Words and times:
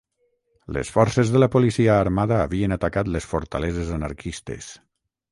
Les 0.77 0.91
forces 0.93 1.33
de 1.33 1.41
la 1.43 1.49
policia 1.55 1.97
armada 2.05 2.39
havien 2.45 2.73
atacat 2.79 3.11
les 3.17 3.27
fortaleses 3.33 3.93
anarquistes 3.99 4.71